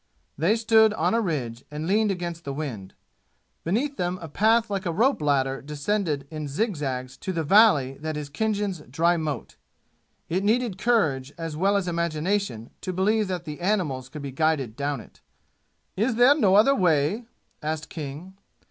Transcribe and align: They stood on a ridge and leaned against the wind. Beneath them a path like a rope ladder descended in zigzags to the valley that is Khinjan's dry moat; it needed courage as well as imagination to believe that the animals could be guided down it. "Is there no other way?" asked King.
They 0.35 0.55
stood 0.55 0.95
on 0.95 1.13
a 1.13 1.21
ridge 1.21 1.63
and 1.69 1.85
leaned 1.85 2.09
against 2.09 2.43
the 2.43 2.55
wind. 2.55 2.95
Beneath 3.63 3.97
them 3.97 4.17
a 4.19 4.27
path 4.27 4.67
like 4.67 4.87
a 4.87 4.91
rope 4.91 5.21
ladder 5.21 5.61
descended 5.61 6.27
in 6.31 6.47
zigzags 6.47 7.15
to 7.17 7.31
the 7.31 7.43
valley 7.43 7.99
that 7.99 8.17
is 8.17 8.27
Khinjan's 8.27 8.79
dry 8.89 9.15
moat; 9.15 9.57
it 10.27 10.43
needed 10.43 10.79
courage 10.79 11.31
as 11.37 11.55
well 11.55 11.77
as 11.77 11.87
imagination 11.87 12.71
to 12.81 12.91
believe 12.91 13.27
that 13.27 13.45
the 13.45 13.59
animals 13.61 14.09
could 14.09 14.23
be 14.23 14.31
guided 14.31 14.75
down 14.75 15.01
it. 15.01 15.21
"Is 15.95 16.15
there 16.15 16.33
no 16.33 16.55
other 16.55 16.73
way?" 16.73 17.25
asked 17.61 17.89
King. 17.89 18.33